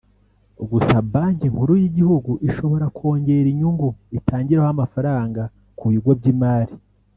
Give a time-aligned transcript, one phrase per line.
[0.71, 5.41] Gusa Banki Nkuru y’igihugu ishobora kongera inyungu itangiraho amafaranga
[5.77, 6.73] ku bigo by’imari